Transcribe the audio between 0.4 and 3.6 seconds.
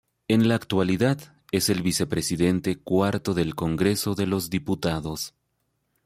la actualidad, es el Vicepresidente Cuarto del